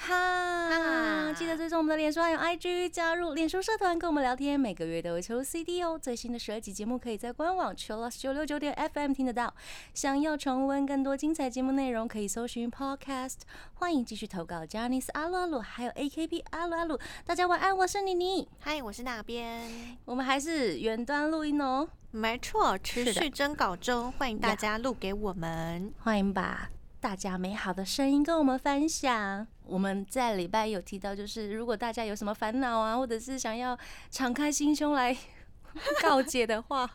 [0.00, 5.98] 哈，记得追踪我们的脸书还有 IG，加入脸书社团跟我们聊天，每个月都会抽 CD 哦。
[6.00, 9.52] 最新的十二集节目可以在官网 chillus 九六九点 FM 听得到。
[9.92, 13.38] 想要重温更多精彩节目内容，可以搜寻 Podcast。
[13.74, 16.96] 欢迎继续投稿 j a n i c e 阿鲁阿鲁，还有 AKB 阿鲁阿鲁。
[17.26, 18.48] 大家晚安，我是妮妮。
[18.60, 19.98] 嗨，我是那边。
[20.04, 21.88] 我们还是远端录音哦。
[22.12, 25.92] 没错，持续征稿中，欢迎大家录给我们。
[25.98, 26.70] 欢迎把。
[27.00, 29.46] 大家美好的声音跟我们分享。
[29.68, 33.78] 我们在礼拜有提到，就是如果大家有什么烦恼啊，或者是想要
[34.10, 35.16] 敞开心胸来
[36.02, 36.90] 告解的话，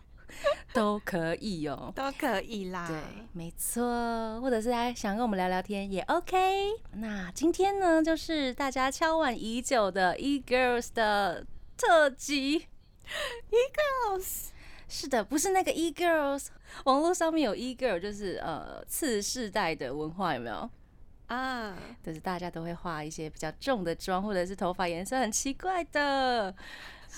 [0.73, 2.87] 都可以哦，都可以啦。
[2.87, 2.97] 对，
[3.33, 4.41] 没错。
[4.41, 6.71] 或者是还想跟我们聊聊天也 OK。
[6.93, 11.45] 那今天呢，就是大家敲碗已久的 E Girls 的
[11.77, 12.55] 特辑。
[12.55, 14.47] E Girls。
[14.85, 16.49] 是的，不是那个 e girls，
[16.83, 20.69] 网络上面有 e girl，就是呃次世代的文化有没有
[21.27, 21.75] 啊？
[22.03, 26.53] 就是大家都会画一些比较重的妆，或者是头发颜色很奇怪的。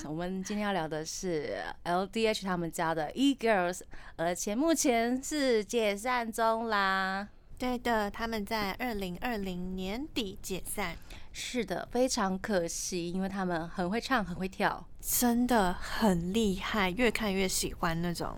[0.05, 3.81] 我们今天要聊的是 LDH 他们家的 e girls，
[4.17, 7.29] 而且目前是解散中啦。
[7.57, 10.95] 对的，他们在二零二零年底解散。
[11.31, 18.37] 是的，非常可惜，因为他们很会唱，很会跳，真的很厉害，越看越喜欢那种。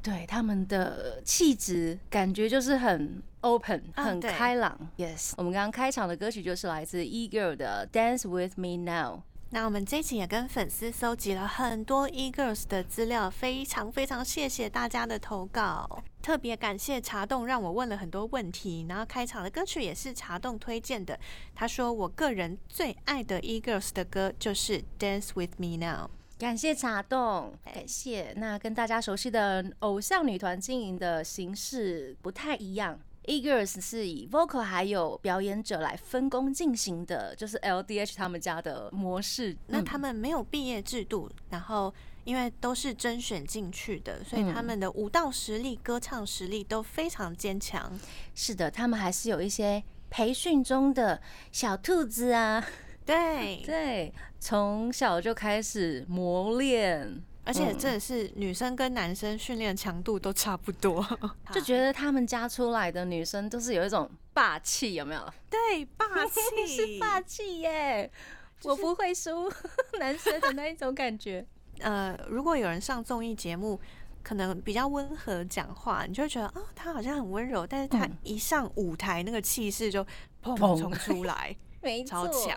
[0.00, 4.90] 对他们的气质，感觉就是很 open，很开朗。
[4.96, 9.18] Yes，我们刚刚开场的歌曲就是来自 E Girl 的《Dance with Me Now》。
[9.54, 21.20] 那我们这期也跟粉丝搜集了很多 E Girls 的资料，非常非常谢谢大家的投稿，特别感谢茶洞让我问了很多问题，然后开场的歌曲也是茶洞推荐的。
[21.54, 26.06] 他说我个人最爱的 E Girls 的歌就是《Dance with Me Now》，
[26.38, 28.32] 感谢茶洞，感谢。
[28.38, 32.98] 那跟大家熟悉的偶像女团经营的形式不太一样。
[33.24, 39.56] E-girls 是以 vocal 还有表演者来分工进行的，就是 LDH 他们家的模式。
[39.68, 41.94] 那他们没有毕业制度，然后
[42.24, 47.96] 因为都是甄选进去的，所以他们的舞蹈实力、歌唱实力都非常坚强。
[48.34, 51.20] 是的，他们还是有一些培训中的
[51.52, 52.64] 小兔子啊。
[53.06, 57.22] 对对，从小就开始磨练。
[57.44, 61.04] 而且真的是女生跟男生训练强度都差不多，
[61.52, 65.34] 就觉得他们家出来的女生都是有一种霸气，有没有？
[65.50, 68.10] 对，霸 气是霸气耶！
[68.64, 69.52] 我不会输
[69.98, 71.44] 男生的那一种感觉。
[71.80, 73.80] 呃，如果有人上综艺节目，
[74.22, 80.06] 可能比较温和讲话，你就会觉得啊，他好像很温柔，但是他一上舞台，那个气势就
[80.44, 82.56] 砰冲出来，没超强。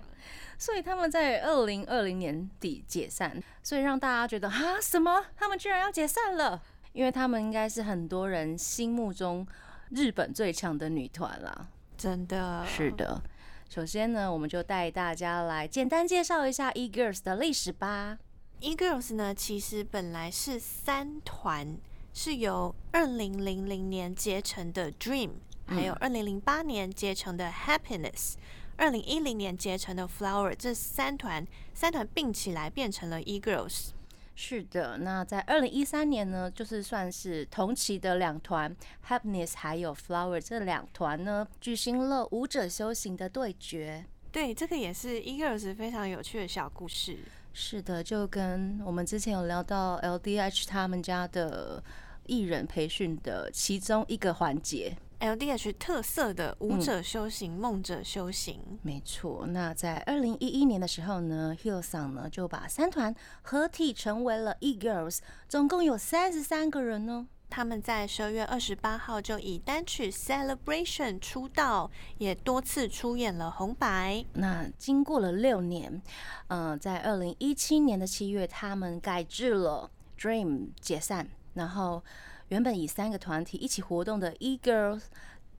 [0.58, 5.26] 所以他们在二零二零年底解散，所以让大家觉得啊，什么？
[5.36, 6.62] 他们居然要解散了？
[6.94, 9.46] 因为他们应该是很多人心目中
[9.90, 11.68] 日本最强的女团啦。
[11.98, 13.22] 真的是的。
[13.70, 18.18] 首先呢，我们就带大家来简单介绍一下 E Girls 的历史吧。
[18.62, 21.78] E Girls 呢，其实本来是三团，
[22.14, 25.32] 是由二零零零年结成的 Dream，
[25.66, 28.36] 还有二零零八年结成的 Happiness。
[28.78, 33.90] 二零一零年结成的 Flower 这三团，三团并起来变成了 E Girls。
[34.36, 38.76] 是的，那在二零一三年呢，就是算是同期的两团
[39.08, 44.06] Happiness 还有 Flower 这两团呢，举行了舞者修行的对决。
[44.34, 47.20] 对，这个也是 E Girls 非常有趣的小故事。
[47.54, 51.82] 是的，就跟我们之前有聊到 LDH 他们家的
[52.26, 54.98] 艺人培训的其中一个环节。
[55.20, 59.46] LDH 特色的舞者修行、梦者修行，没错。
[59.48, 67.28] 那在二零一一年的时候呢，Hillsong 呢就把三团合体成为了 E Girls，总共有三十三个人呢。
[67.50, 74.26] 他们在十二月二十八号就以单曲 Celebration 出道，也多次出演了红白。
[74.34, 76.02] 那经过了六年，
[76.48, 79.90] 嗯，在二零一七年的七月，他们改制了
[80.20, 82.04] Dream 解散，然后。
[82.50, 85.04] 原本以三个团体一起活动的 E Girls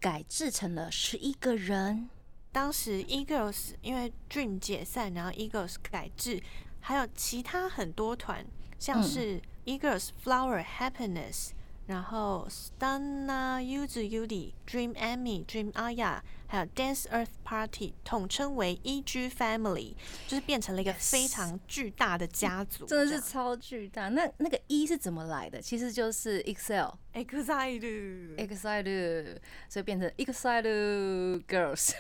[0.01, 2.09] 改制成了十一个人。
[2.53, 6.43] 当时 E Girls 因为 Dream 解散，然后 E Girls 改制，
[6.81, 8.47] 还有其他很多团，
[8.79, 11.51] 像是 E Girls Flower Happiness。
[11.87, 19.97] 然后，Stunna、Uzu、Udi、Dream Amy、Dream Aya，还有 Dance Earth Party，统称为 E.G Family，
[20.27, 24.09] 就是变成了一个非常巨大的家族，真的是超巨大。
[24.09, 25.61] 那那个 E 是怎么来的？
[25.61, 29.39] 其实就是 Excel，Excited，Excited，
[29.69, 31.93] 所以变成 Excited Girls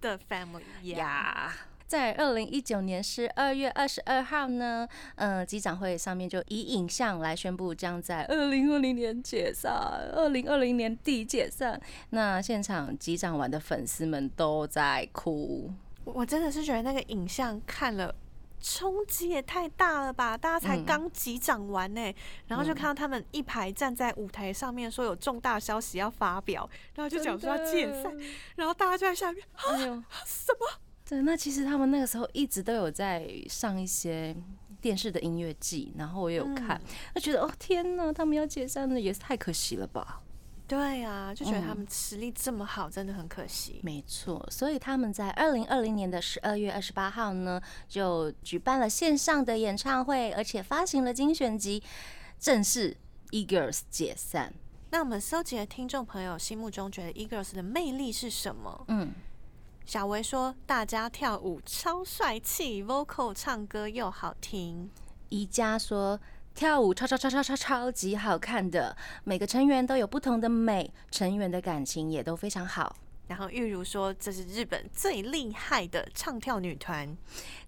[0.00, 1.54] 的 Family 呀。
[1.88, 9.72] 在二零一九年十二月二十二号呢，呃，机长会上面就以影像来宣布将在二零二零年解散，
[10.14, 11.80] 二零二零年底解散。
[12.10, 15.72] 那现场机长玩的粉丝们都在哭，
[16.04, 18.14] 我真的是觉得那个影像看了。
[18.60, 20.36] 冲击也太大了吧！
[20.36, 22.12] 大家才刚击掌完呢，
[22.48, 28.12] 然后就看到他们一排站在舞台上面，说有重大消息要发表，然后就讲说要解散，
[28.56, 30.66] 然后大家就在下面，哎呦，什么？
[31.08, 34.36] 对，那其实他们那个时候一直都有在上一些
[34.78, 36.78] 电视的音乐季，然后我也有看，
[37.14, 40.20] 就觉得哦天哪，他们要解散了，也是太可惜了吧。
[40.66, 43.80] 对啊，就觉得他们实力这么好，真的很可惜。
[43.82, 47.58] 没错，所以他们在二零二零年的十二月二十八号呢，
[47.88, 51.82] 就举办了线上的演唱会，而且发行了精选集，
[52.38, 52.94] 正式
[53.30, 54.52] E-girls 解散。
[54.90, 58.84] 那我们搜集的听众朋友心目中觉得 E-girls 的魅力是什么？
[58.88, 59.10] 嗯，
[59.88, 64.90] 小维说大家跳舞超帅气，vocal 唱歌又好听。
[65.30, 66.20] 宜家说。
[66.54, 72.96] 跳舞超超超超超超级好看的，每个成员都有不同的美，成员的感情也都非常好。
[73.28, 77.16] 然后玉如说这是日本最厉害的唱跳女团。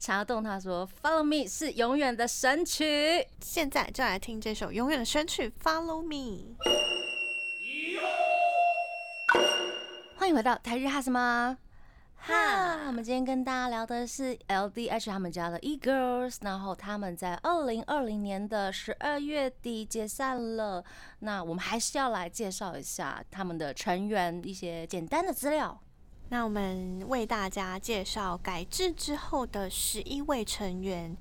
[0.01, 6.57] 茶动他说 Follow Me 是永远的神曲，现在就来听这首永远的神曲 Follow Me。
[10.17, 11.57] 欢迎回到台日哈什么？
[12.23, 20.85] 哈，我们今天跟大家聊的是 LDH 他们家的 E Girls，然后他们在二零二零年的十二月底解散了。
[21.21, 25.81] 那我们还是要来介绍一下他们的成员一些简单的资料。
[26.29, 31.17] 那我们为大家介绍改制之后的十一位成员。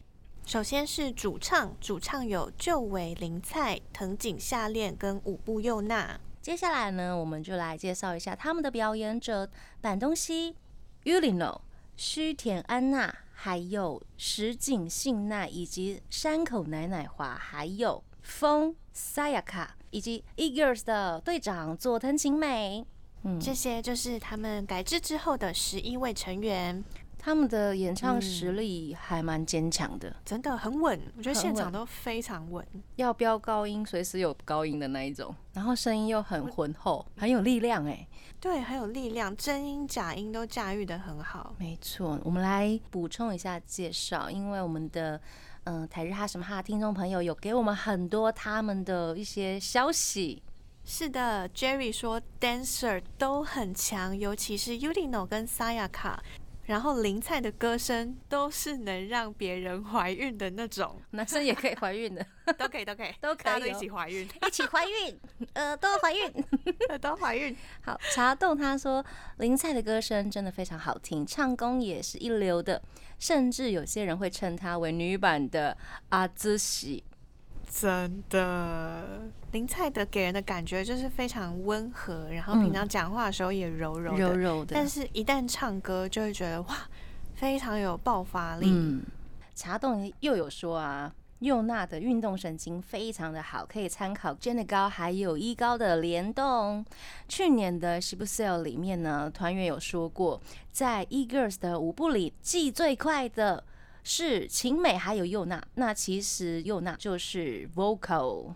[0.45, 6.19] 首先是主唱，主唱有旧尾林菜、藤井夏恋跟五部佑娜。
[6.41, 9.49] 接下来呢，我们就来介绍一下他们的表演者
[9.79, 10.57] 板东西。
[11.05, 11.61] Ulino、
[11.95, 22.85] 须田安娜，还有石井信奈，以及山口奶奶华，还有风 Sayaka，以及 Eagles 的队长佐藤晴美。
[23.23, 26.83] 嗯，这些就是他们改制之后的十一位成员。
[27.21, 30.99] 他们的演唱实力还蛮坚强的，真的很稳。
[31.17, 38.07] 我觉得现场都非常稳，要飙高音随时有高音的那一种，然后声音又很浑厚，很有力量哎。
[38.39, 41.53] 对，很有力量，真音假音都驾驭的很好。
[41.59, 45.19] 没错，我们来补充一下介绍，因为我们的
[45.65, 50.41] 嗯台日哈什么哈听众朋友有给我们很多他们的一些消息。
[50.85, 56.17] 是的，Jerry 说 dancer 都很强，尤其是 Ulino 跟 Sayaka。
[56.69, 62.23] 然后林菜的歌声都是能让别人怀孕的那种，男生也可以怀孕的，
[62.59, 65.19] 都可以，都可以， 都可以，一起怀孕，一起怀孕，
[65.53, 66.31] 呃，都怀孕，
[67.01, 67.57] 都怀孕。
[67.81, 69.03] 好，茶洞他说
[69.39, 72.79] 林菜的歌声真的非常好听，唱功也是一流的，
[73.17, 75.75] 甚至有些人会称她为女版的
[76.09, 77.03] 阿兹喜。
[77.71, 79.21] 真的，
[79.51, 86.75] 林菜德给人的感觉就是非常温和，然后平常讲话的时候也柔柔柔柔的，但是一旦唱歌就会觉得哇，
[87.35, 88.67] 非常有爆发力。
[88.69, 89.03] 嗯，
[89.53, 96.83] 茶洞又有说啊，佑娜的运动神经非常的好，可以参考 Jenny 高还有一高的联动。
[97.27, 100.41] 去年的 s h i b u s e l 里面呢，团员有说过，
[100.71, 103.63] 在 E Girls 的舞步里，记最快的。
[104.09, 108.55] 是晴美还有佑娜，那其实佑娜就是 vocal。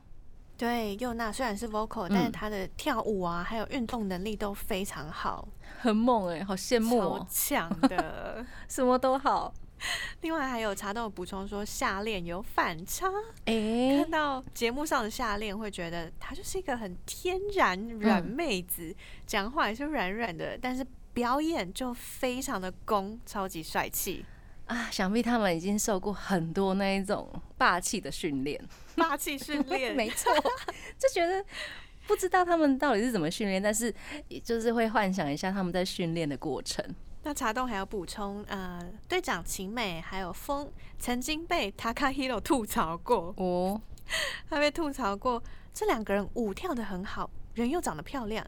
[0.57, 5.47] 对，佑娜虽然是 vocal，但是她的跳舞啊，还有运动能力都非常好，
[5.79, 9.53] 很猛哎，好羡慕哦，强的， 什么都好。
[10.21, 13.05] 另外还有查到补充说，夏恋有反差，
[13.45, 18.95] 哎，看到节目上的夏恋会觉得她就是一个很天然软妹子，
[19.27, 20.83] 讲话也是软软的，但是
[21.13, 24.25] 表演就非常的攻，超级帅气。
[24.65, 28.59] 啊，想必他们已经受过很多那一种霸气的训练，
[28.95, 30.33] 霸气训练， 没错，
[30.97, 31.43] 就觉得
[32.07, 33.93] 不知道他们到底是怎么训练，但是
[34.43, 36.83] 就是会幻想一下他们在训练的过程。
[37.23, 43.33] 那茶洞还要补充，呃，队长晴美还有风曾经被 Takahiro 吐槽过。
[43.37, 43.81] 哦，
[44.49, 45.41] 他被吐槽过，
[45.73, 48.45] 这两个人舞跳的很好，人又长得漂亮。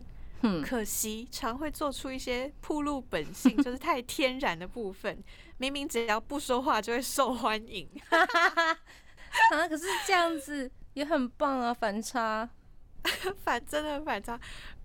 [0.64, 5.24] 可惜常会做出一些铺露本性， 就是太天然的部分。
[5.58, 9.68] 明明只要不说话就会受欢迎， 啊！
[9.70, 12.50] 可是这样子也很棒啊，反差，
[13.44, 14.40] 反真的反差。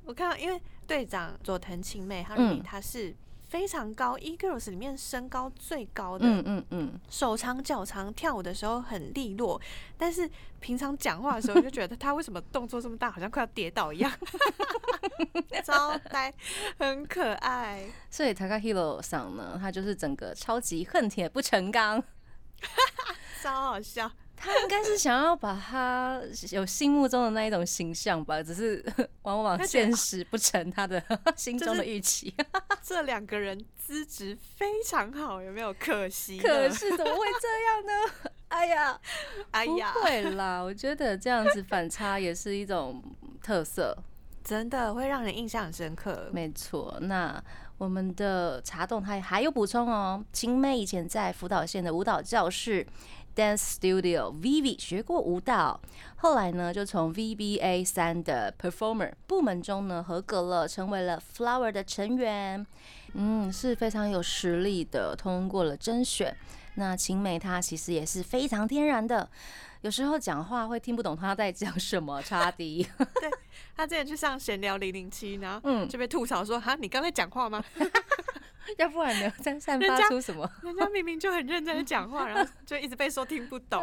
[0.04, 3.14] 我看到，因为队长佐藤晴美，他认为他是
[3.50, 9.60] 非常高，E Girls 里面身高最高的，嗯嗯嗯，手长脚长，跳舞的时候很利落，
[9.98, 10.30] 但是
[10.60, 14.12] 平常讲话的时候就觉得他为什么动作这么大，好像快要跌倒一样，
[15.66, 16.32] 超呆，
[16.78, 17.84] 很可爱。
[18.08, 22.00] 所以 Takahiro 上呢，他就是整个超级恨铁不成钢，
[23.42, 24.08] 超好笑。
[24.42, 26.18] 他应该是想要把他
[26.50, 28.82] 有心目中的那一种形象吧，只是
[29.22, 31.02] 往往现实不成他的
[31.36, 32.34] 心中的预期。
[32.82, 35.74] 这两个人资质非常好，有没有？
[35.74, 38.30] 可惜，可是怎么会这样呢？
[38.48, 38.98] 哎呀，
[39.50, 40.60] 哎呀，不会啦！
[40.62, 43.02] 我觉得这样子反差也是一种
[43.42, 43.94] 特色，
[44.42, 46.30] 真的会让人印象很深刻。
[46.32, 47.40] 没错，那
[47.76, 52.86] 我们的茶洞他还有补充哦，青妹以前在福岛县的舞蹈教室。
[53.34, 55.80] Dance Studio Vivi 学过舞蹈，
[56.16, 62.66] 后来呢就从 VBA 三的 Performer 部门中呢合格了，成为了 Flower 的成员。
[63.14, 66.36] 嗯，是非常有实力的，通过了甄选。
[66.74, 69.28] 那晴美她其实也是非常天然的，
[69.80, 72.86] 有时候讲话会听不懂她在讲什么，差低。
[73.20, 73.30] 对
[73.76, 77.64] 她之前去上闲聊零零七，然后嗯就被吐槽说：“哈，你刚才讲话吗？”
[78.78, 79.32] 要不然呢？
[79.42, 80.48] 在散发出什么？
[80.62, 83.82] 人家明明就很认真的讲话，然后就一直被说听不 懂。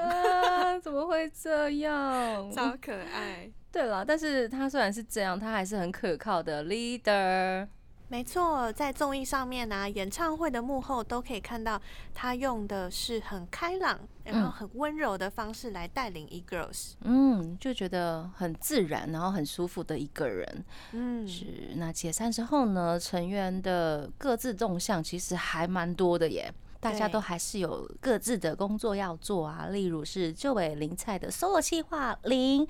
[0.82, 2.50] 怎么会这样？
[2.54, 3.50] 超可爱。
[3.72, 7.68] 对了，但是他虽然是这样，他还是很可靠的 leader。
[8.10, 11.80] 没错，在综艺上面呢，演唱会的幕后都可以看到
[12.14, 16.94] 他用的是很开朗，然后很温柔的方式来带领 E Girls。
[17.02, 20.66] 嗯，就觉得很自然，然后很舒服的一个人。
[20.94, 21.74] 嗯，是。
[21.76, 26.50] 那解散之后呢，成员的各自动向其实还蛮多的耶，
[26.80, 29.68] 大家都还是有各自的工作要做啊。
[29.70, 32.66] 例如是旧尾林菜的 solo 企划林，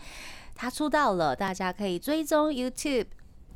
[0.56, 3.06] 他出道了，大家可以追踪 YouTube。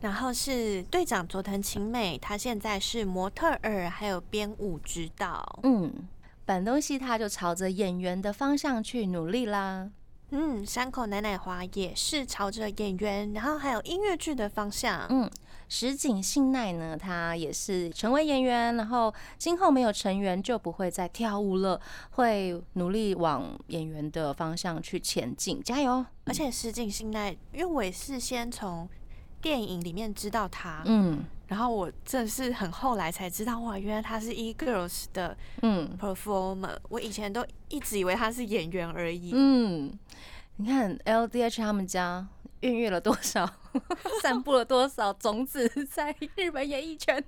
[0.01, 5.60] 然后是队长佐藤晴美，她现在是模特儿，还有编舞指导。
[5.63, 6.08] 嗯，
[6.43, 9.89] 本东西他就朝着演员的方向去努力啦。
[10.31, 15.05] 嗯，山口奶奶华也是朝着演员，然后还有音乐剧的方向。
[15.10, 15.29] 嗯，
[15.67, 21.79] 石井信奈呢，她也是成为演员，然后今后没有成员就不会再跳舞了，
[22.12, 26.05] 会努力往演员的方向去前进，加油！
[26.24, 28.89] 而且石井信奈，因为我也是先从。
[29.41, 39.31] 电影里面知道他，嗯，然后我真的是很后来才知道，哇，原来他是 E Girls 的嗯 performer，我以前都一直以为他是演员而已。
[39.33, 39.98] 嗯，
[40.57, 42.27] 你看 LDH 他们家
[42.62, 43.50] 孕育了多少，
[44.21, 47.24] 散布了多少种子在日本演艺圈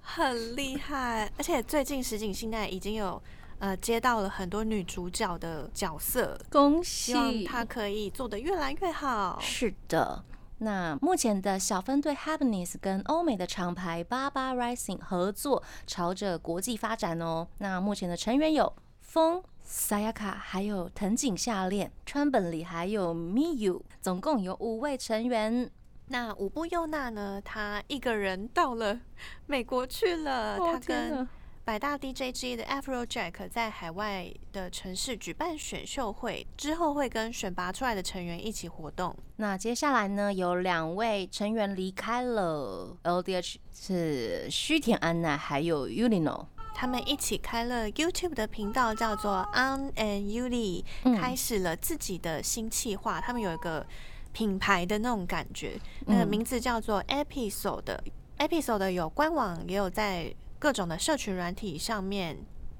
[0.00, 1.30] 很厉害。
[1.38, 3.20] 而且最近石井信奈已经有
[3.58, 9.38] 呃接到了很多女主角的角色，恭喜，希望她可以做得越来越好。
[9.40, 10.22] 是的。
[10.58, 17.46] 那目前的小分队 Happiness 跟欧美的厂牌 Baba Rising 合作，朝着国际发展哦。
[17.58, 25.70] 那目前的成员有风、Sayaka，还有藤井夏恋、川本里，还有 Miyu，总共有五位成员。
[26.08, 27.42] 那五部优娜呢？
[27.44, 29.00] 他一个人到了
[29.46, 31.28] 美国去了，他跟。
[31.66, 39.12] 百大 DJ 之一的 Afrojack 在海外的城市举办选秀会之后，会跟选拔出来的成员一起活动。
[39.34, 50.84] 那接下来呢，有两位成员离开了 LDH，是须田安奈还有 Ulino，他们一起开了 YouTube 的频道，叫做 On and Uli，
[51.20, 53.20] 开始了自己的新企划。
[53.20, 53.84] 他们有一个
[54.32, 57.98] 品牌的那种感觉，那个名字叫做 Episode。
[58.38, 60.32] Episode 有官网，也有在。
[60.58, 62.38] 各种的社群软体上面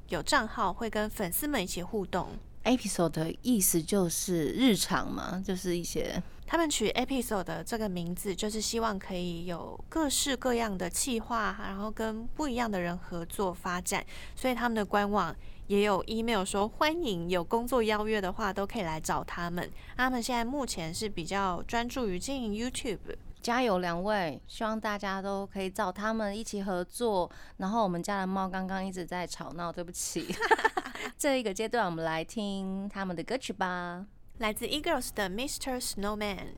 [0.08, 2.28] 有账号，会跟粉丝们一起互动。
[2.64, 14.04] Episode 的意思就是日常嘛，就是一些他们取 Episode 的这个名字，就是希望可以有各式各样的企划，然后跟不一样的人合作发展。
[14.34, 15.34] 所以他们的官网
[15.68, 19.70] 也有 email 说，欢迎有工作邀约的话，都可以来找他们。
[19.96, 23.16] 他们现在目前是比较专注于经营 YouTube。
[23.46, 24.42] 加油，两位！
[24.48, 27.30] 希望大家都可以找他们一起合作。
[27.58, 30.34] 然后我们家的猫刚刚一直在吵闹，对不起。
[31.16, 34.04] 这一个阶段，我们来听他们的歌曲吧。
[34.38, 35.80] 来自 Eagles 的 Mr.
[35.80, 36.54] Snowman。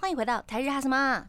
[0.00, 1.28] 欢迎回到台日哈什么？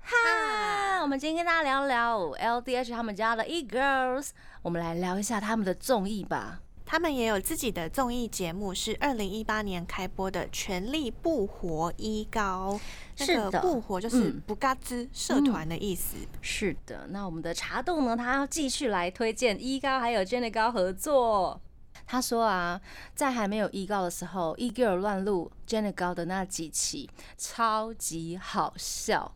[0.00, 1.02] 哈！
[1.02, 2.18] 我们今天跟大家聊聊
[2.62, 4.30] LDH 他们家的 Eagles。
[4.62, 6.62] 我们来聊一下他们的综艺吧。
[6.90, 12.80] 他们也有自己的综艺节目，是二零一八年开播的《全力不活一高》。
[13.24, 16.16] 是的，不活就是不嘎吱社团的意思。
[16.40, 18.16] 是的，那我们的茶豆呢？
[18.16, 21.60] 他要继续来推荐一高还有 Jenny 高合作。
[22.08, 22.80] 他说啊，
[23.14, 29.32] 在还没有一高的时候，一 girl 乱录 Jenny 高的那几期超级好笑。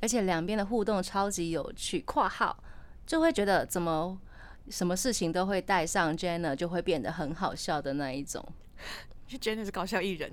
[0.00, 2.00] 而且两边的互动超级有趣。
[2.00, 2.56] 括号
[3.06, 4.18] 就会觉得怎么
[4.70, 8.44] 什么事情都会带上 Jenna，就会变得很好笑的那一种。
[9.26, 10.32] 就 Jenna 是搞笑艺人，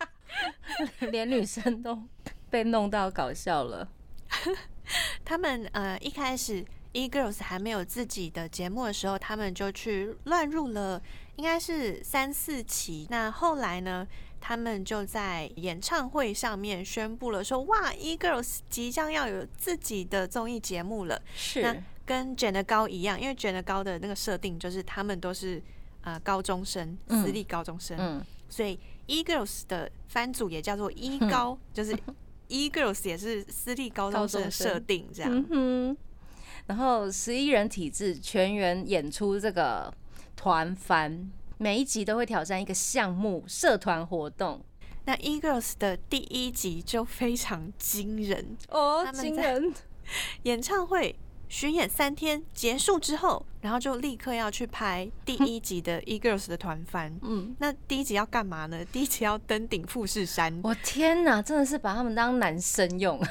[1.10, 2.02] 连女生都
[2.48, 3.88] 被弄到搞笑了。
[5.24, 11.02] 他们呃一开始 E Girls 还没有自己的节目的时候，他们就去乱入了，
[11.36, 13.06] 应该是三四期。
[13.10, 14.06] 那后来呢，
[14.40, 21.20] 他们就在演唱会上面宣布了，说哇，E Girls 即将要有自己的综艺节目了。
[21.34, 25.62] 是，跟卷的高一样，因为卷的高的那个设定就是他们都是
[26.02, 31.94] 呃高中生，私立高中生，嗯，所以 E Girls 的番组也叫做 E 高，就是。
[32.48, 35.96] E Girls 也是私立高中生设定这样，嗯
[36.66, 39.92] 然后十一人体制全员演出这个
[40.36, 44.64] 团番，每一集都会挑战一个项目社团活动。
[45.06, 49.74] 那 E Girls 的第一集就非常惊人哦，惊人
[50.44, 51.16] 演唱会。
[51.48, 57.16] 巡演三天结束之后，然后就立刻要去拍第一集的 E Girls 的团番。
[57.22, 58.84] 嗯，那第一集要干嘛呢？
[58.86, 60.60] 第一集要登顶富士山。
[60.64, 63.28] 我天哪，真的是把他们当男生用，太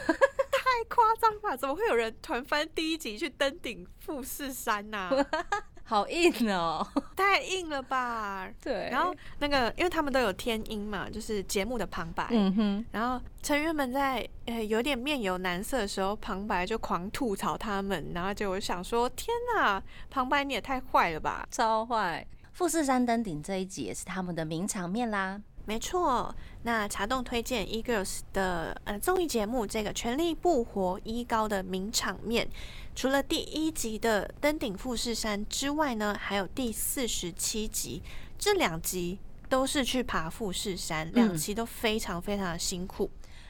[0.89, 1.57] 夸张了？
[1.57, 5.10] 怎么会有人团番第一集去登顶富士山呢？
[5.88, 8.50] 好硬哦， 太硬了吧？
[8.60, 8.89] 对。
[8.92, 12.27] 然后那个，因为他们都有天音嘛，就是节目的旁白。
[12.32, 12.86] 嗯哼。
[12.92, 22.25] 然后成员们在呃有点面有难色的时候，旁白就狂吐槽他们，然后就想说：天哪，旁白你也太坏了吧，超坏！
[22.54, 25.39] 富士山登顶这一集也是他们的名场面啦。
[25.67, 32.48] 没错，那茶洞推荐 E Girls 的呃综艺节目，这个全力不活一高的名场面，
[32.93, 38.03] 除了第一集的登顶富士山之外呢，还有第四十七集，
[38.38, 39.17] 这两集
[39.50, 43.10] 都是去爬富士山，两集都非常非常的辛苦，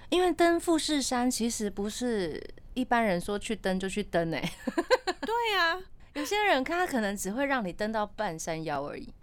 [0.10, 2.42] 因为登富士山其实不是
[2.76, 4.40] 一般人说去登就去登哎，
[5.20, 5.78] 对呀，
[6.14, 9.14] 有些人他可能只会让你登到半山腰而已。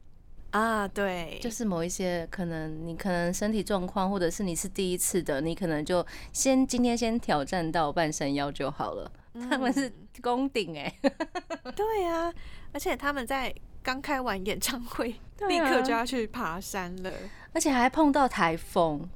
[0.53, 9.11] 啊，对，就是某一些可能你可能身体状况，或者是你是第一次的，你可能就先今天先挑战到半山腰就好了。
[9.51, 9.91] 他们是
[10.23, 10.95] 攻顶哎，
[11.75, 12.33] 对啊，
[12.73, 15.15] 而且他们在刚开完演唱会，
[15.49, 17.11] 立刻就要去爬山了，
[17.55, 19.09] 而且还碰到台风。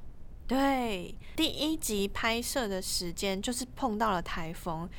[0.47, 4.89] 对，第一集拍摄的时间就是碰到了台风。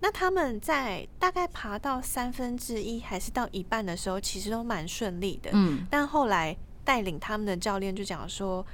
[0.00, 5.50] 那他们在大概爬到三分之一还是到一半的时候，其实都蛮顺利的。
[5.54, 6.54] 嗯，但后来
[6.84, 8.64] 带领他们的教练就讲说，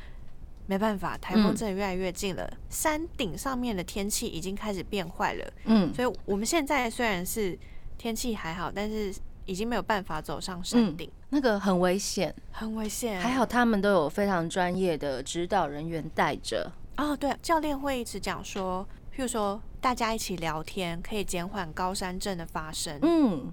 [0.66, 5.52] 没办法，台风真的越来越近了，山顶上面的天气已经开始变坏了。
[5.66, 7.56] 嗯，所以我们现在虽然是
[7.96, 13.20] 天气还好，但是已经没有办法走上山顶，那个很危险，很危险。
[13.20, 16.72] 还好他们都有非常专业的指导人员带着。
[16.96, 18.84] 哦，对，教练会一直讲说。
[19.12, 22.98] 譬如说，大家一起聊天可以减缓高山症的发生。
[23.02, 23.52] 嗯，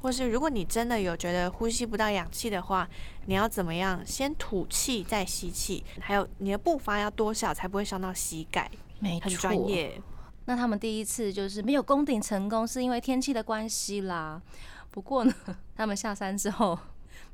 [0.00, 2.88] 或是如果你真的有觉得呼吸不到氧气的话，
[3.26, 4.04] 你要怎么样？
[4.04, 8.70] 先吐气再吸气，还有你的步伐要多少才不会伤到膝盖。
[8.98, 10.00] 没错，很专业。
[10.46, 14.40] 那他们第一次就是没有攻顶成功，是因为天气的关系啦。
[14.90, 15.32] 不过呢，
[15.76, 16.76] 他们下山之后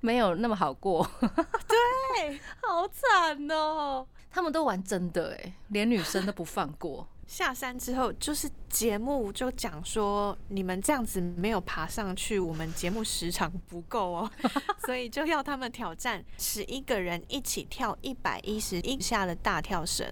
[0.00, 1.08] 没有那么好过。
[1.22, 4.06] 对， 好惨哦！
[4.30, 7.06] 他们都玩真的哎，连女生都不放过。
[7.26, 14.30] 下山之后，就是节目就讲说，你们这样子没有爬上去，我们节目时长不够哦，
[14.84, 20.06] 所以就要他们挑战十一个人一起跳一百一十一下的大跳绳。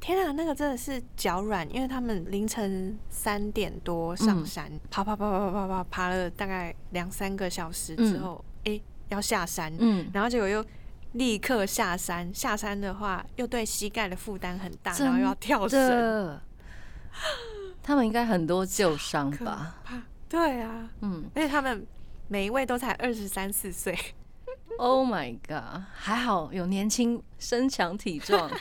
[0.00, 10.64] 天啊，那个真的是脚软，因为他们凌晨三点多上山，爬爬爬爬爬爬爬了大概两三个小时之后，哎，要下山，嗯，然后结果又
[11.14, 16.40] 立刻下山，下山的话又对膝盖的负担很大，然后又要跳绳。
[17.82, 19.76] 他们应该很多旧伤吧？
[20.28, 21.86] 对啊，嗯，而且他们
[22.28, 23.96] 每一位都才二十三四岁。
[24.78, 25.82] Oh my god！
[25.94, 28.50] 还好有年轻、身强体壮。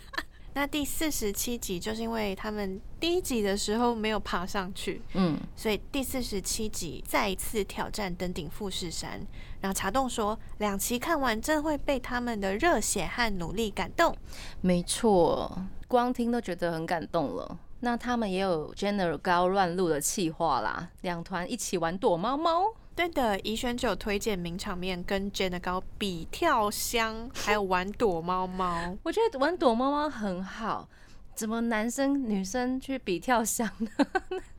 [0.53, 9.21] 那第四十七集就是因为他们第一集的时候没有爬上去，嗯，所以第四十七集再一次挑战登顶富士山。
[9.61, 14.17] 然后茶洞说，两期看完真会被他们的热血和努力感动。
[14.61, 17.59] 没错，光听都觉得很感动了。
[17.81, 22.73] 那他们也有 General 高乱入的气话啦，两团一起玩躲猫猫。
[22.95, 28.97] 对的，怡轩就有推荐名场面跟 General 高比跳箱，还有玩躲猫猫。
[29.03, 30.89] 我觉得玩躲猫猫很好，
[31.35, 33.89] 怎么男生女生去比跳箱呢？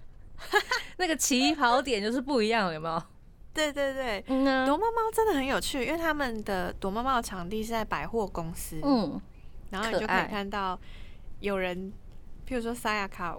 [0.98, 3.02] 那个起跑点就是不一样，有没有？
[3.52, 9.20] 对对对，躲猫猫真的很有趣，因为他们的躲猫猫的场地是在百货公司，嗯，
[9.70, 10.78] 然后你就可以看到
[11.40, 11.92] 有人。
[12.48, 13.38] 譬如说，沙亚卡，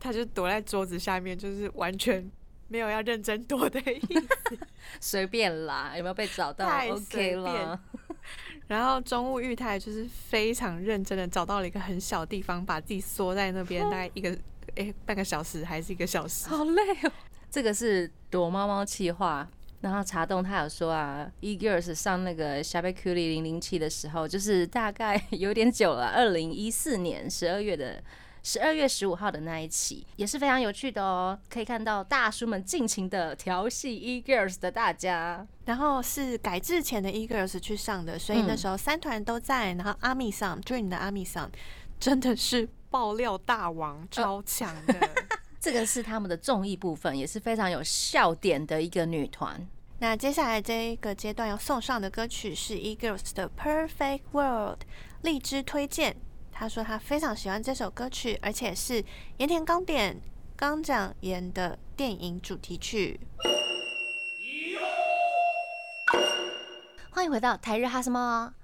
[0.00, 2.26] 他就躲在桌子下面，就是完全
[2.68, 4.58] 没有要认真躲的意思，
[4.98, 7.78] 随便啦，有没有被找到？OK 了。
[8.66, 14.36] 然后中务裕太就是非常认真的找到了一个很小地方，把自己缩在那边， 大概一个
[14.76, 17.12] 哎半个小时还是一个小时，好累哦。
[17.50, 19.46] 这个是躲猫猫气话。
[19.82, 28.02] 然后查洞他有说啊，E-girls 上那个 s h a b a k u l i 零零七的时候，就是大概有点久了，二零一四年十二月的
[28.46, 31.36] 十二月十五号的那一期，也是非常有趣的哦。
[31.50, 35.44] 可以看到大叔们尽情的调戏 E-girls 的大家。
[35.64, 39.74] 然后是改制前的 E-girls 去上的，所以那时候三团都在。
[39.74, 41.50] 然后阿米桑 Dream 的阿米桑
[41.98, 44.94] 真的是爆料大王，超强的。
[45.58, 49.60] 这个是他们的综艺部分，也是非常有笑点的一个女团。
[49.98, 54.78] 那接下来这一个阶段要送上的歌曲是 E-girls 的《Perfect World》，
[55.22, 56.16] 荔枝推荐。
[56.58, 59.04] 他说他非常喜欢这首歌曲，而且是
[59.36, 60.18] 盐田刚典
[60.56, 63.20] 刚讲演的电影主题曲。
[67.10, 68.54] 欢迎回到台日哈什么？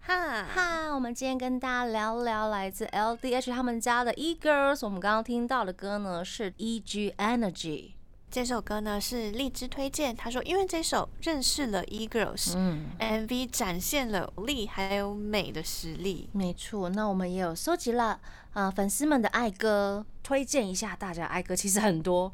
[0.00, 4.78] 哈哈，我们今天跟大家聊聊来自 LDH 他们家的 E-girls。
[4.82, 7.14] 我们刚刚听到的歌呢是 E.G.
[7.18, 7.95] Energy。
[8.36, 16.28] 这首歌呢是荔枝推荐，他说因为这首认识了 E-girls，嗯，MV 展现了力还有美的实力。
[16.32, 18.20] 没错，那我们也有收集了
[18.52, 22.30] 啊粉丝们的爱歌，推荐一下大家爱歌，其实很多，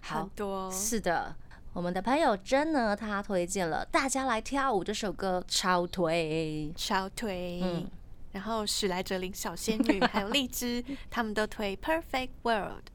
[0.00, 0.68] 很多。
[0.72, 1.36] 是的。
[1.72, 7.60] 我们的朋友真呢，他推荐了《大家来跳舞》这首歌，超推，超推。
[7.62, 7.88] 嗯，
[8.32, 12.86] 然后史莱哲林、小仙女 还有荔枝，他们都推《Perfect World》。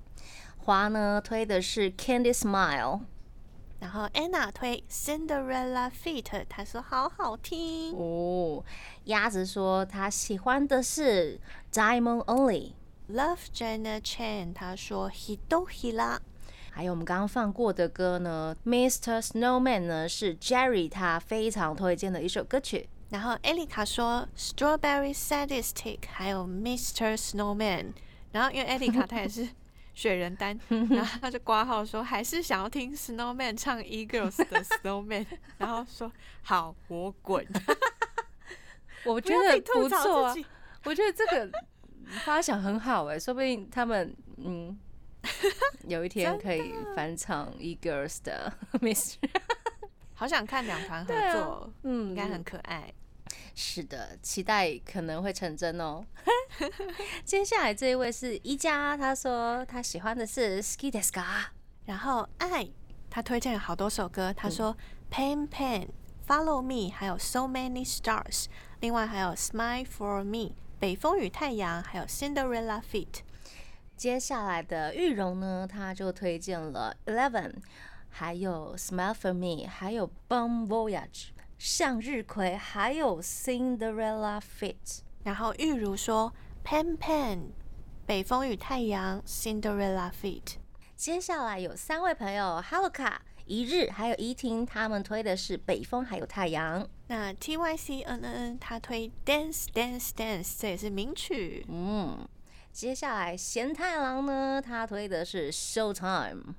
[0.69, 2.99] 华呢推的是《Candy Smile》，
[3.79, 8.63] 然后 Anna 推《Cinderella Feet》，她说好好听哦。
[9.05, 11.39] 鸭子说她喜欢的是
[11.75, 12.73] 《Diamond Only》。
[13.11, 16.19] Love Jenna Chan 他说 Hido Hila。
[16.69, 19.19] 还有我们刚刚放过的歌呢，Mr.
[19.19, 22.87] Snowman 呢是 Jerry 他非常推荐的一首歌曲。
[23.09, 27.17] 然后 Elika 说 Strawberry Sadistic，还有 Mr.
[27.17, 27.93] Snowman。
[28.31, 29.49] 然后因为 Elika 她也是
[29.99, 30.57] 雪人丹，
[30.89, 35.25] 然后他就挂号说还是想要听 Snowman 唱 E-girls 的 Snowman，
[35.59, 36.09] 然后说
[36.41, 37.45] 好我滚。
[39.03, 40.35] 我觉得不错啊，
[40.85, 41.51] 我觉得这个
[42.23, 44.77] 发想很好哎，说不定他们嗯。
[45.85, 49.17] 有一天可以翻唱 E-girls 的 Miss，
[50.13, 52.91] 好想看两团合作，嗯，应该很可爱。
[53.61, 56.01] 是的，期待可能会成真哦。
[57.25, 61.25] 接下来这一位是一加，他说他喜欢的是 Ski Deska，
[61.83, 62.65] 然后爱
[63.09, 64.77] 他推荐了好多首歌，他说
[65.11, 65.89] Pain Pain、
[66.25, 68.45] Follow Me，还有 So Many Stars，
[68.79, 73.23] 另外还有 Smile for Me、北风与太阳，还有 Cinderella Feet。
[73.97, 77.55] 接下来的玉荣呢，他就推荐了 Eleven，
[78.07, 85.01] 还有 Smile for Me，还有 Bon Voyage，向日葵，还有 Cinderella Fit。
[85.23, 86.33] 然后玉如说
[86.65, 87.49] Pan Pan，
[88.07, 90.55] 北风与太阳，Cinderella Fit。
[90.95, 96.87] 接下来有三位朋友 h e l o 卡一日，还有怡婷，他们推的是北风还有太阳。
[97.07, 101.65] 那 T Y C N N N 他推 Dance Dance Dance，这也是名曲。
[101.67, 102.27] 嗯。
[102.71, 106.53] 接下来贤太郎呢，他推的是 Showtime，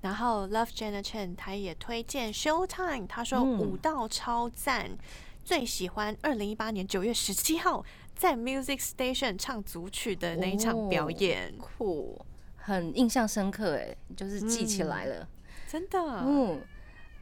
[0.00, 4.90] 然后 Love Jenna Chen 他也推荐 Showtime，他说舞蹈超赞，
[5.44, 7.84] 最喜欢二零一八年九月十七号
[8.14, 12.18] 在 Music Station 唱组曲的那一场表演，酷，
[12.56, 15.28] 很印象深刻哎，就是记起来了，
[15.68, 16.62] 真的，嗯，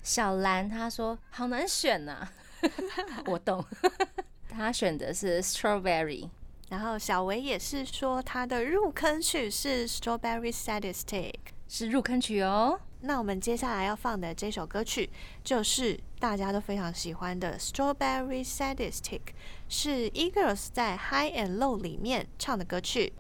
[0.02, 2.28] 小兰他说好难选呐，
[3.26, 3.64] 我懂，
[4.48, 6.28] 他选的是 Strawberry。
[6.70, 11.32] 然后小维也是说他的入坑曲是 Strawberry Sadistic，
[11.68, 12.80] 是入坑曲哦。
[13.02, 15.08] 那我们接下来要放的这首歌曲
[15.44, 19.20] 就是大家都非常喜欢的 Strawberry Sadistic，
[19.68, 23.12] 是 Eagles 在 High and Low 里面唱的歌曲。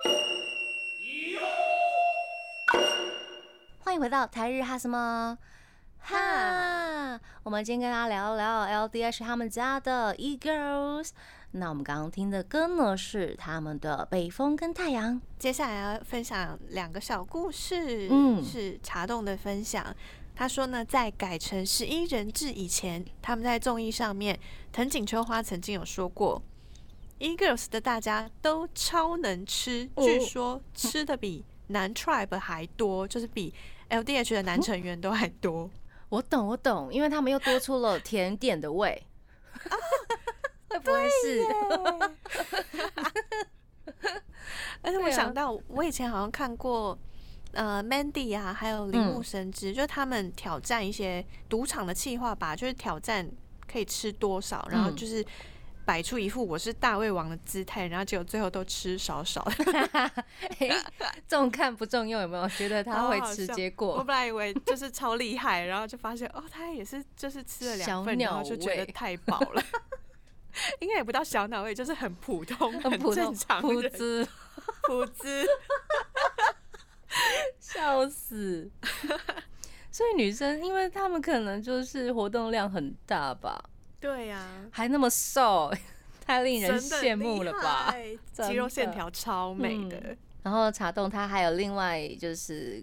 [3.84, 5.38] 欢迎回到台日哈什么
[6.00, 11.10] 哈，我们今天跟大家聊聊 LDH 他们家的 E-girls。
[11.52, 15.14] 那我们刚刚听的歌呢，是他们的《北风跟太阳》。
[15.38, 19.84] 接下来要分享两个小故事，嗯，是茶洞的分享。
[20.36, 24.38] 他说呢，在改成十一人制以前，他们在综艺上面，
[24.70, 26.40] 藤井秋花曾经有说过
[27.18, 33.52] ，E-girls 的大家都超能吃，据说吃的比男 tribe 还多，就是比
[33.88, 35.68] LDH 的男成员都还多。
[36.10, 39.02] 我懂，我懂，因为他们又多出了甜点的味。
[40.78, 41.42] 会不会是？
[44.82, 46.96] 而且我想到，我以前好像看过
[47.52, 53.28] 呃，Mandy 啊，还有铃木神之，就是他们挑战一些赌场的计划吧，就是挑战
[53.70, 55.24] 可以吃多少，然后就是
[55.84, 59.46] 摆出一副我是大胃王的姿态，然后结果最后都吃少少。
[61.26, 63.46] 重看不重用，有没有觉得他会吃？
[63.48, 69.62] 结果我本来以为就是超厉害，然后就发现哦，他也是就是吃了两份，然后就觉得太饱了。
[70.80, 74.26] 应该也不到小脑位，就是很普通、很正常、 普滋、
[74.86, 75.46] 普滋。
[77.58, 78.70] 笑死！
[79.90, 83.62] 所以女生，因为她们可能就是活动量很大吧？
[84.00, 85.72] 对呀，还那么瘦，
[86.24, 87.94] 太令人羡慕了吧？
[88.32, 90.16] 肌肉线条超美的。
[90.42, 92.82] 然后茶洞他还有另外就是。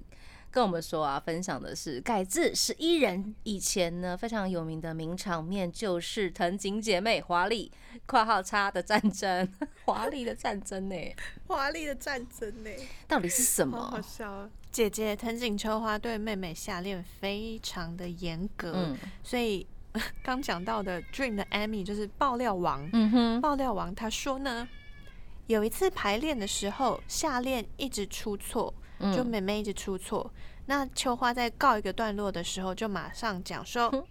[0.55, 7.69] 跟我们说啊，分享的是改自十一人以前呢非常有名的名场面，就是藤井姐妹华丽
[8.07, 9.45] （括号叉）的战争，
[9.83, 10.95] 华丽的战争呢？
[11.47, 12.69] 华丽的战争呢？
[13.05, 13.77] 到底是什么？
[13.77, 14.49] 好笑！
[14.71, 19.67] 姐姐藤井秋花对妹妹下练非常的严格，所以
[20.23, 22.89] 刚讲到的 Dream 的 Amy 就是爆料王。
[22.93, 24.65] 嗯哼，爆料王他说呢，
[25.47, 28.73] 有一次排练的时候下练一直出错。
[29.15, 30.33] 就妹妹一直出错，
[30.65, 34.05] 那秋花在告一个段落的时候，就马上讲说：“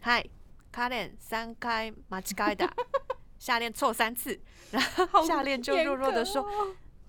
[0.00, 0.24] 嗨，
[0.72, 2.72] 卡练三开马吉盖达，
[3.38, 6.46] 下练错三次。”然后下练就弱弱的说：“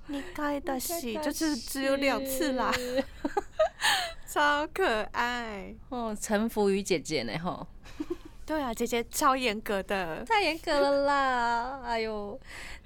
[0.07, 2.73] 你该的戏就是只有两次啦。
[4.27, 7.67] ”超可爱哦，臣服于姐姐呢吼。
[8.51, 11.79] 对啊，姐姐超严格的，太严格了啦！
[11.87, 12.37] 哎呦，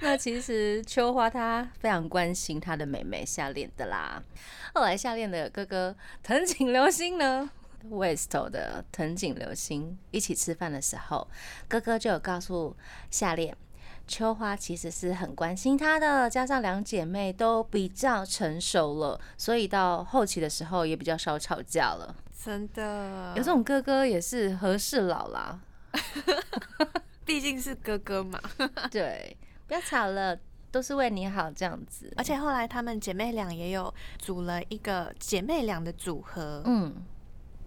[0.01, 4.21] 那其实秋花她非常关心她的妹妹夏恋的啦。
[4.75, 7.49] 后来夏恋的哥哥藤井流星呢
[7.89, 11.27] ，West 的藤井流星一起吃饭的时候，
[11.67, 12.77] 哥哥就有告诉
[13.09, 13.57] 夏恋，
[14.07, 22.15] 秋花其实是很关心她的，加上两姐妹都比较成熟了，所以到后期的时候也比较少吵架了。
[22.43, 25.59] 真的有这种哥哥也是和事佬啦，
[27.25, 28.39] 毕竟是哥哥嘛。
[28.91, 29.35] 对，
[29.67, 30.37] 不要吵了，
[30.69, 32.11] 都是为你好这样子。
[32.17, 36.93] 而且后来她们姐妹俩也有组了一个姐妹俩的组合，嗯。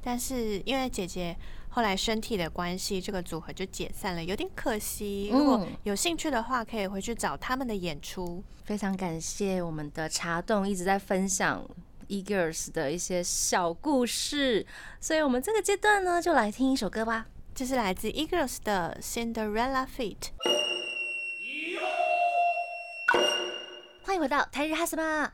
[0.01, 1.37] 但是因为姐姐
[1.71, 5.29] 后来身体的关系，这个组合就解散了，有点可惜。
[5.33, 8.43] 如果有兴趣的话，可以回去找他们的演出。
[8.65, 11.67] 非常感谢我们的茶洞一直在分享。
[12.09, 14.67] E-girls 的一些小故事，
[15.01, 17.27] 所以我们这个阶段呢，就来听一首歌吧。
[17.55, 20.31] 这是来自 E-girls 的 Cinderella Feet。
[24.03, 25.33] 欢迎回到台日哈什么？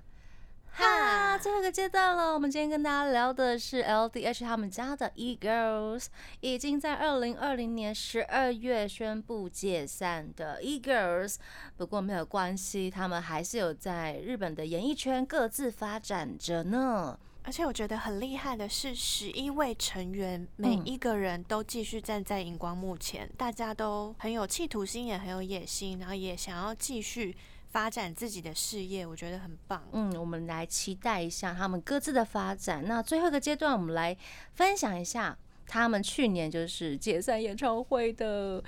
[0.76, 2.34] 哈，最后一个阶段了。
[2.34, 6.06] 我们今天跟大家聊的是 LDH 他们家的 E Girls，
[6.40, 11.36] 已经在二零二零年十二月宣布解散的 E Girls。
[11.76, 17.16] 不过没有关系，他们还是有在日本的演艺圈各自发展着呢。
[17.44, 27.36] 而且我觉得很厉害的是，十一位成员每一个人都继续站在荧光幕前，大家都很有企图心，也很有野心，然后也想要继续。
[27.74, 29.82] 发展自己的事业，我觉得很棒。
[29.90, 32.86] 嗯，我们来期待一下他们各自的发展。
[32.86, 34.16] 那最后一个阶段，我们来
[34.52, 35.36] 分享一下。
[35.66, 38.62] 他们去年就是解散演唱会的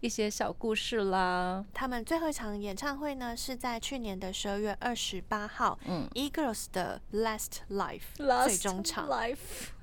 [0.00, 1.64] 一些小故事啦。
[1.72, 9.08] 他们最后一场演唱会呢，是在去年的十二月二十八号，嗯，E-girls 的 Last Life 最终场。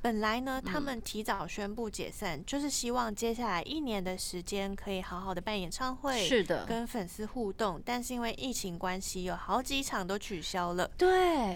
[0.01, 7.81] 本来呢，他们提早宣布解散，就是希望接下来一年的时间可以好好的办演唱会，是的，跟粉丝互动。
[7.83, 10.89] 但是因为疫情关系，有好几场都取消了。
[10.97, 11.55] 对，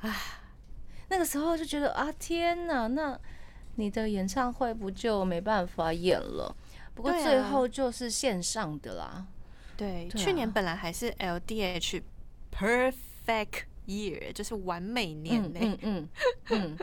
[0.00, 0.16] 啊，
[1.08, 3.18] 那个时候就觉得啊，天哪，那。
[3.80, 6.54] 你的演唱会不就没办法演了？
[6.94, 9.26] 不过最后就是线上的啦。
[9.76, 12.02] 对，去年本来还是 LDH
[12.52, 15.58] Perfect Year，就是完美年呢。
[15.62, 16.08] 嗯嗯
[16.50, 16.78] 嗯。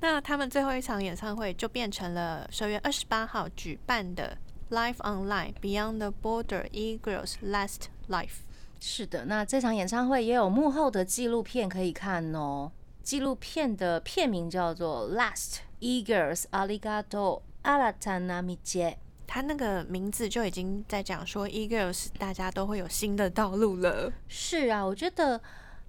[0.00, 4.38] 那他们最后一场演唱会就变成了十月二十八号举办的
[4.70, 8.38] Live Online Beyond the Border E Girls Last Life。
[8.80, 12.70] 是的，那这场演唱会也有幕后的纪录片可以看哦。
[13.02, 15.58] 纪录片的片名叫做 Last。
[15.80, 18.96] E-girls, arigato, alatana miche。
[19.26, 24.10] 他那个名字就已经在讲说，E-girls 大家都会有新的道路了。
[24.26, 25.40] 是啊，我觉得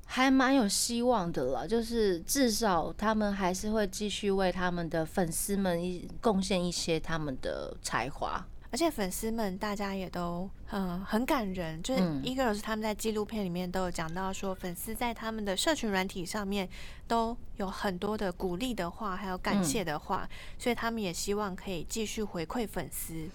[0.06, 1.68] 还蛮有希望的了。
[1.68, 5.82] 就是至少他们还是会继续为他们的粉丝们
[6.20, 8.46] 贡献一些他们的才华。
[8.72, 16.70] 而且粉丝们大家也都嗯很感人，就是 E-girls 他们在纪录片里面都有讲到说，粉丝在他们的社群软体上面
[17.08, 23.28] 都有很多的鼓励的话，还有感谢的话，所以他们也希望可以继续回馈粉丝。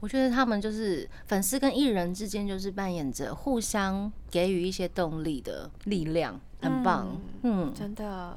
[0.00, 6.40] 我觉得他们就是粉丝跟艺人之间就是扮演着互相给予一些动力的力量。
[6.60, 7.06] 很棒，
[7.42, 8.36] 嗯，真的。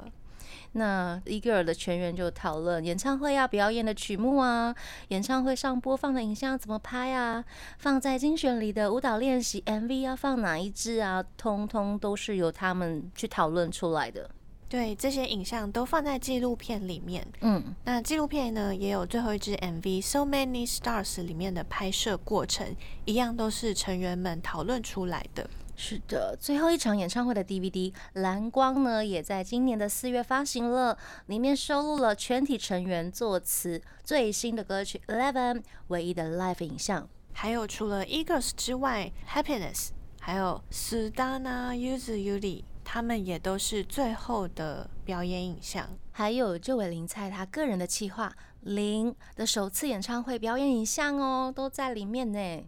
[0.72, 4.74] 那 E-girl 的全员就讨论演唱会要表演的曲目啊，
[5.08, 7.44] 演唱会上播放的影像怎么拍啊，
[7.78, 14.30] 放在精选里的舞蹈练习 MV 要放哪一支啊，通通都是由他们去讨论出来的。
[14.68, 17.22] 对，这些影像都放在纪录片里面。
[17.42, 25.46] 嗯，那纪录片呢也有最后一支 MV《So Many Stars》里面的拍摄过程，一样都是成员们讨论出来的。
[25.74, 35.54] 是的，最后一场演唱会的 DVD《蓝光》呢，也在今年的四月发行了，里面收录了全体成员作词最新的歌曲《Eleven》
[35.88, 39.88] 唯一的 Live 影像，还有除了 Eagles 之外，《Happiness》
[40.20, 52.64] 还有 Sudana Yuzu Yuri，他们也都是最后的表演影像，还有这位林菜他个人的企划林的首次演唱会表演影像哦，都在里面呢。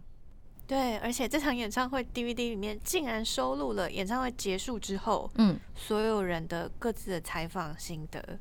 [0.67, 8.39] 对，而且这场演唱会 DVD 里面竟然收录了演唱会结束之后，嗯，所有人的各自的采访心得，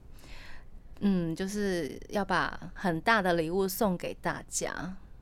[1.01, 4.73] 嗯，就是要把很大的礼物送给大家，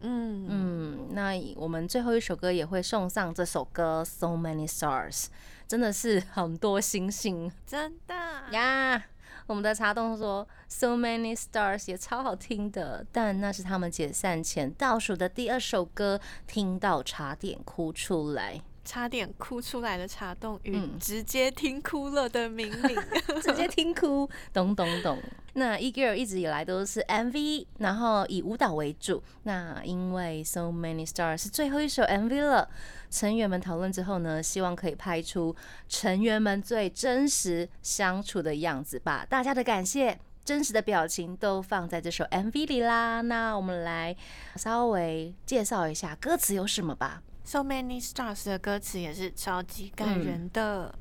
[0.00, 0.46] 嗯。
[0.48, 5.24] 嗯，那我们最后一首歌也会送上这首歌《So Many Stars》，
[5.66, 8.14] 真的是很多星星，真的。
[8.52, 9.04] 呀。
[9.46, 22.96] 我们的茶洞说，So many stars 也超好听的，但那是他们解散前倒数的第二首歌，听到差点哭出来，差点哭出来的茶洞与直接听哭了的明明，
[23.42, 25.18] 直接听哭，懂懂懂。
[25.54, 29.22] 那 E-girl 一直以来都是 MV，然后以舞蹈为主。
[29.42, 32.68] 那因为 So Many Stars 是最后一首 MV 了，
[33.10, 35.54] 成员们讨论之后呢，希望可以拍出
[35.88, 43.20] 成员们最真实相处的样子，把大家的感谢、真实的表情都放在这首 MV 里啦。
[43.20, 44.16] 那我们来
[44.56, 47.22] 稍微介绍一下歌词有什么吧。
[47.44, 50.94] So Many Stars 的歌词也是超级感人的，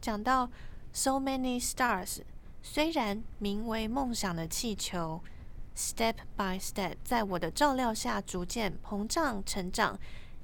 [0.00, 0.50] 讲到
[0.92, 2.18] So Many Stars。
[2.62, 5.22] 虽然名为梦想的气球
[5.74, 9.98] ，step by step，在我的照料下逐渐膨胀成长，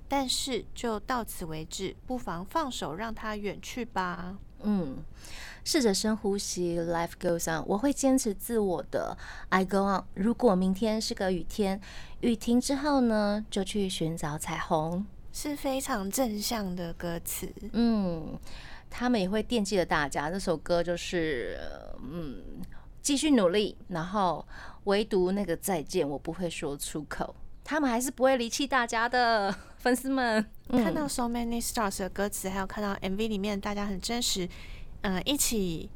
[0.08, 4.38] 但是就到此为止，不妨放手让它远去吧。
[4.62, 5.04] 嗯，
[5.62, 9.16] 试着深呼吸，Life goes on，我会坚持自我的
[9.50, 10.04] ，I go on。
[10.14, 11.78] 如果明天是个雨天，
[12.20, 15.04] 雨停之后呢，就去寻找彩虹，
[15.36, 17.46] 是非常正向的歌词。
[17.74, 18.38] 嗯。
[18.88, 20.30] 他们也会惦记着大家。
[20.30, 21.58] 这首歌就是，
[22.00, 22.40] 嗯，
[23.02, 24.46] 继续努力，然后
[24.84, 27.34] 唯独那个再见，我不会说出口。
[27.62, 30.42] 他们还是不会离弃大家的 粉丝们。
[30.70, 34.48] 看到 So Many Stars 的歌词，还有看到 MV 里面大家很真实，
[35.02, 35.90] 嗯，一起。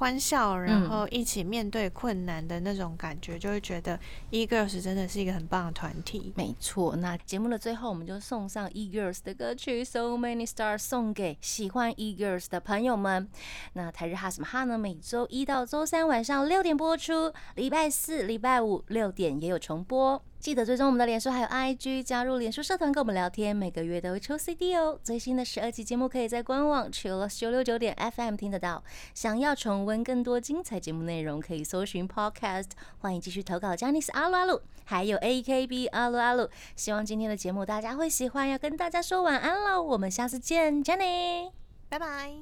[0.00, 6.32] 欢笑，然后一起面对困难的那种感觉，就会觉得 E-girls 真的是一个很棒的团体。
[6.34, 13.28] 没错，那节目的最后，我们就送上 E-girls 的歌曲《So Many Stars》，送给喜欢 E-girls 的朋友们。
[13.74, 14.78] 那台日哈什么哈呢？
[14.78, 20.24] 每周一到周三晚上六点播出，礼拜四、礼拜五六点也有重播。
[20.40, 24.98] 记得追踪我们的脸书还有 IG，加入脸书社团跟我们聊天，每个月都会抽 CD 哦。
[25.04, 28.82] 最新的十二期节目可以在官网 Chillus 九六九点 FM 听得到。
[29.12, 32.70] 想要重温更多精彩节目内容，可以搜寻 Podcast。
[33.00, 36.48] 欢迎继续投稿 j a n i c e 阿鲁阿鲁，还有 AKB 阿鲁阿鲁。
[36.74, 41.52] 希望今天的节目大家会喜欢，要跟大家说晚安喽，我们下次见 j a n n y
[41.90, 42.40] 拜拜。